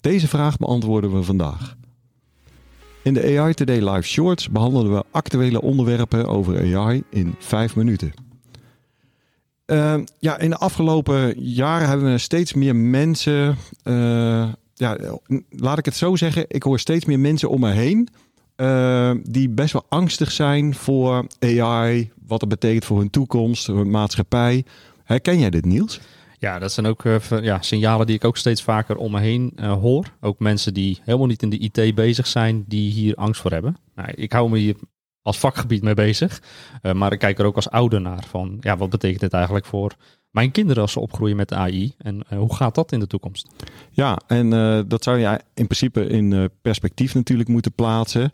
[0.00, 1.76] Deze vraag beantwoorden we vandaag.
[3.02, 8.12] In de AI Today Live Shorts behandelen we actuele onderwerpen over AI in 5 minuten.
[9.66, 13.56] Uh, ja, in de afgelopen jaren hebben we steeds meer mensen.
[13.84, 14.96] Uh, ja,
[15.50, 16.44] laat ik het zo zeggen.
[16.48, 18.08] Ik hoor steeds meer mensen om me heen.
[18.56, 22.10] Uh, die best wel angstig zijn voor AI.
[22.26, 24.64] Wat het betekent voor hun toekomst, hun maatschappij.
[25.04, 26.00] Herken jij dit, Niels?
[26.38, 29.52] Ja, dat zijn ook uh, ja, signalen die ik ook steeds vaker om me heen
[29.56, 30.06] uh, hoor.
[30.20, 33.76] Ook mensen die helemaal niet in de IT bezig zijn, die hier angst voor hebben.
[33.94, 34.76] Nou, ik hou me hier
[35.22, 36.42] als vakgebied mee bezig.
[36.82, 39.66] Uh, maar ik kijk er ook als ouder naar van, ja, wat betekent dit eigenlijk
[39.66, 39.94] voor
[40.30, 41.94] mijn kinderen als ze opgroeien met AI?
[41.98, 43.48] En hoe gaat dat in de toekomst?
[43.90, 44.50] Ja, en
[44.88, 48.32] dat zou je in principe in perspectief natuurlijk moeten plaatsen.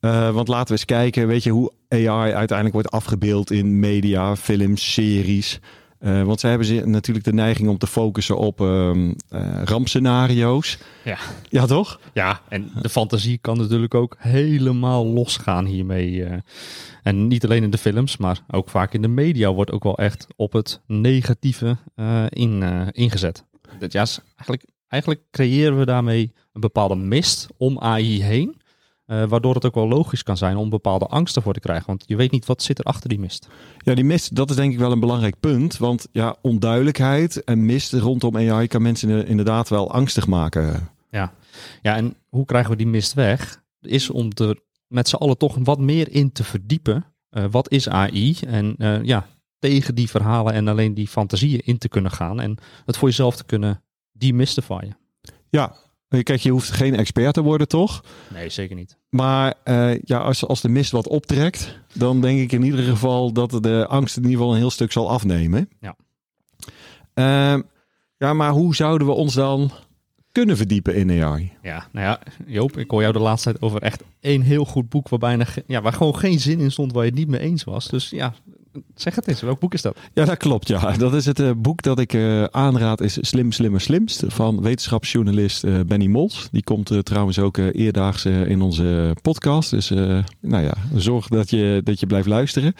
[0.00, 0.32] Ja.
[0.32, 4.92] want laten we eens kijken, weet je, hoe AI uiteindelijk wordt afgebeeld in media, films,
[4.92, 5.60] series.
[6.00, 9.12] Uh, want zij hebben ze natuurlijk de neiging om te focussen op uh, uh,
[9.64, 10.78] rampscenario's.
[11.04, 11.18] Ja.
[11.48, 12.00] ja, toch?
[12.12, 16.10] Ja, en de fantasie kan natuurlijk ook helemaal losgaan hiermee.
[16.10, 16.32] Uh,
[17.02, 19.98] en niet alleen in de films, maar ook vaak in de media wordt ook wel
[19.98, 21.76] echt op het negatieve
[22.28, 23.44] in, ingezet.
[23.78, 28.59] Dat, ja, eigenlijk, eigenlijk creëren we daarmee een bepaalde mist om AI heen.
[29.10, 31.86] Uh, waardoor het ook wel logisch kan zijn om bepaalde angsten voor te krijgen.
[31.86, 33.48] Want je weet niet wat zit er achter die mist.
[33.78, 35.76] Ja, die mist, dat is denk ik wel een belangrijk punt.
[35.76, 40.88] Want ja, onduidelijkheid en mist rondom AI kan mensen inderdaad wel angstig maken.
[41.10, 41.32] Ja,
[41.82, 43.62] ja en hoe krijgen we die mist weg?
[43.80, 47.04] Is om er met z'n allen toch wat meer in te verdiepen.
[47.30, 48.36] Uh, wat is AI?
[48.46, 49.26] En uh, ja,
[49.58, 52.40] tegen die verhalen en alleen die fantasieën in te kunnen gaan.
[52.40, 54.96] En het voor jezelf te kunnen demystifyen.
[55.48, 55.76] Ja,
[56.22, 58.04] Kijk, je hoeft geen expert te worden, toch?
[58.34, 58.96] Nee, zeker niet.
[59.08, 63.32] Maar uh, ja, als, als de mist wat optrekt, dan denk ik in ieder geval
[63.32, 65.68] dat de angst in ieder geval een heel stuk zal afnemen.
[65.80, 65.96] Ja.
[67.14, 67.62] Uh,
[68.16, 69.70] ja, maar hoe zouden we ons dan
[70.32, 71.52] kunnen verdiepen in AI?
[71.62, 74.88] Ja, nou ja, Joop, ik hoor jou de laatste tijd over echt één heel goed
[74.88, 77.40] boek waar, bijna, ja, waar gewoon geen zin in stond waar je het niet mee
[77.40, 77.88] eens was.
[77.88, 78.34] Dus ja,
[78.94, 79.96] Zeg het eens, welk boek is dat?
[80.12, 80.68] Ja, dat klopt.
[80.68, 80.92] Ja.
[80.96, 85.64] Dat is het uh, boek dat ik uh, aanraad, is Slim, Slimmer, Slimst van wetenschapsjournalist
[85.64, 86.48] uh, Benny Mols.
[86.52, 89.70] Die komt trouwens ook eerdaags in onze podcast.
[89.70, 89.88] Dus
[90.40, 92.74] nou ja, zorg dat je, dat je blijft luisteren.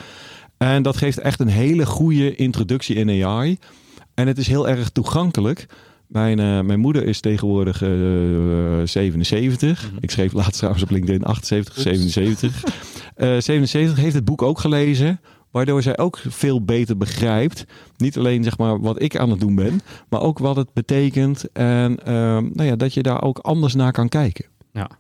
[0.57, 3.59] En dat geeft echt een hele goede introductie in AI.
[4.15, 5.67] En het is heel erg toegankelijk.
[6.07, 7.89] Mijn, uh, mijn moeder is tegenwoordig uh,
[8.85, 9.83] 77.
[9.83, 9.99] Mm -hmm.
[10.01, 12.65] Ik schreef laatst trouwens op LinkedIn 78, 77.
[12.65, 15.21] Uh, 77 heeft het boek ook gelezen.
[15.51, 17.65] Waardoor zij ook veel beter begrijpt.
[17.97, 21.53] Niet alleen zeg maar wat ik aan het doen ben, maar ook wat het betekent.
[21.53, 22.05] En uh,
[22.39, 24.45] nou ja, dat je daar ook anders naar kan kijken.
[24.73, 24.91] Ja.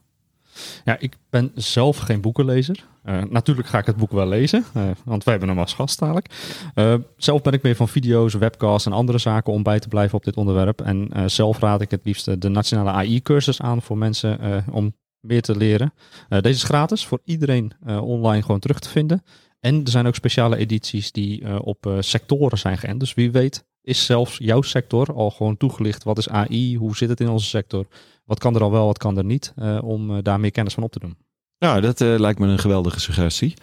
[0.85, 2.85] Ja, ik ben zelf geen boekenlezer.
[3.05, 5.99] Uh, natuurlijk ga ik het boek wel lezen, uh, want wij hebben hem als gast
[5.99, 6.27] dadelijk.
[6.75, 10.17] Uh, zelf ben ik meer van video's, webcasts en andere zaken om bij te blijven
[10.17, 10.81] op dit onderwerp.
[10.81, 15.57] En zelf raad ik het liefst de Nationale AI-cursus aan voor mensen om meer te
[15.57, 15.93] leren.
[16.29, 19.23] deze is gratis voor iedereen online gewoon terug te vinden.
[19.61, 23.01] En er zijn ook speciale edities die uh, op uh, sectoren zijn geënt.
[23.01, 26.03] Dus wie weet is zelfs jouw sector al gewoon toegelicht.
[26.03, 26.77] Wat is AI?
[26.77, 27.87] Hoe zit het in onze sector?
[28.25, 29.53] Wat kan er al wel, wat kan er niet?
[29.57, 31.17] Uh, om daar meer kennis van op te doen.
[31.59, 33.55] Ja, dat lijkt me een geweldige suggestie.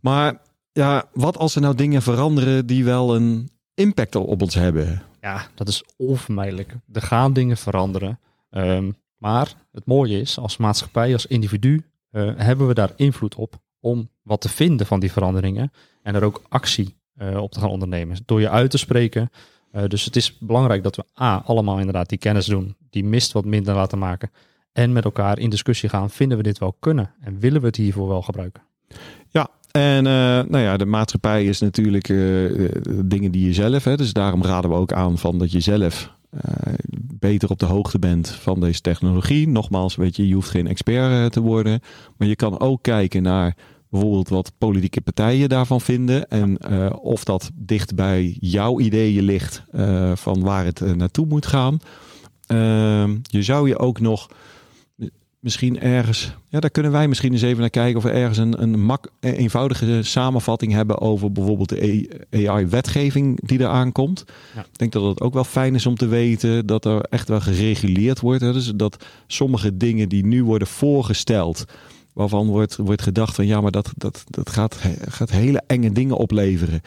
[0.00, 0.40] Maar
[0.72, 5.02] ja, wat als er nou dingen veranderen die wel een impact op ons hebben?
[5.20, 6.76] Ja, dat is onvermijdelijk.
[6.92, 8.20] Er gaan dingen veranderen.
[8.50, 11.84] Um, maar het mooie is, als maatschappij, als individu,
[12.36, 15.72] hebben we daar invloed op om wat te vinden van die veranderingen
[16.02, 18.16] en er ook actie uh, op te gaan ondernemen.
[18.24, 19.30] Door je uit te spreken.
[19.72, 23.32] Uh, dus het is belangrijk dat we A, allemaal inderdaad die kennis doen, die mist
[23.32, 24.30] wat minder laten maken.
[24.72, 27.76] En met elkaar in discussie gaan, vinden we dit wel kunnen en willen we het
[27.76, 28.62] hiervoor wel gebruiken?
[29.28, 32.06] Ja, en uh, nou ja, de maatschappij is natuurlijk
[33.04, 36.14] dingen die je zelf, hè, dus daarom raden we ook aan van dat je zelf
[37.22, 39.48] beter op de hoogte bent van deze technologie.
[39.48, 41.80] Nogmaals, weet je, je hoeft geen expert te worden,
[42.16, 43.56] maar je kan ook kijken naar
[43.90, 46.28] bijvoorbeeld wat politieke partijen daarvan vinden.
[46.28, 51.46] En uh, of dat dicht bij jouw ideeën ligt uh, van waar het naartoe moet
[51.46, 51.78] gaan.
[52.46, 54.28] Ehm, je zou je ook nog
[55.42, 58.62] misschien ergens, ja, daar kunnen wij misschien eens even naar kijken of we ergens een,
[58.62, 64.24] een mak, eenvoudige samenvatting hebben over bijvoorbeeld de AI-wetgeving die er aankomt.
[64.54, 64.60] Ja.
[64.60, 67.40] Ik denk dat het ook wel fijn is om te weten dat er echt wel
[67.40, 68.40] gereguleerd wordt.
[68.40, 68.52] Hè?
[68.52, 71.64] Dus dat sommige dingen die nu worden voorgesteld,
[72.12, 74.78] waarvan wordt, wordt gedacht van ja, maar dat, dat, dat gaat,
[75.08, 76.80] gaat hele enge dingen opleveren.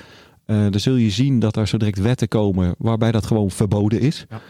[0.46, 4.00] Uh, dan zul je zien dat er zo direct wetten komen waarbij dat gewoon verboden
[4.00, 4.26] is.
[4.30, 4.42] Ja.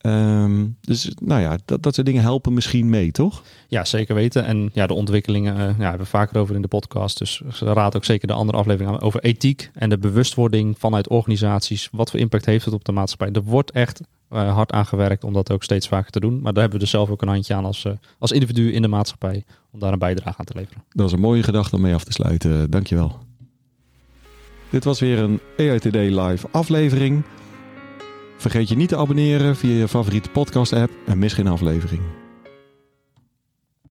[0.00, 3.42] Ehm, dus nou ja, dat, dat soort dingen helpen misschien mee, toch?
[3.68, 4.44] Ja, zeker weten.
[4.44, 7.18] En ja, de ontwikkelingen uh, ja, hebben we vaker over in de podcast.
[7.18, 11.88] Dus raad ook zeker de andere aflevering aan over ethiek en de bewustwording vanuit organisaties.
[11.92, 13.30] Wat voor impact heeft het op de maatschappij?
[13.32, 14.00] Er wordt echt
[14.32, 16.40] uh, hard aan gewerkt om dat ook steeds vaker te doen.
[16.40, 18.82] Maar daar hebben we dus zelf ook een handje aan als, uh, als individu in
[18.82, 20.84] de maatschappij om daar een bijdrage aan te leveren.
[20.88, 22.70] Dat is een mooie gedachte om mee af te sluiten.
[22.70, 23.18] Dankjewel.
[24.70, 27.22] Dit was weer een EITD live aflevering.
[28.40, 32.19] Vergeet je niet te abonneren via je favoriete podcast app en mis geen aflevering.